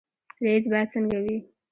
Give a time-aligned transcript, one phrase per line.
[0.43, 1.37] رئیس باید څنګه وي؟